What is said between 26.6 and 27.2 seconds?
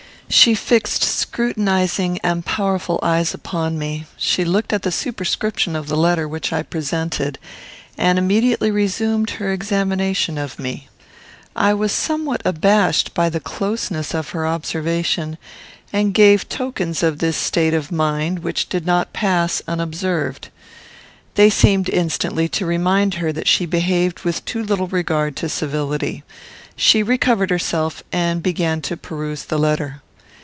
She